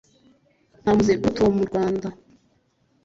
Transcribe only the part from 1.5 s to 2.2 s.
mu rwanda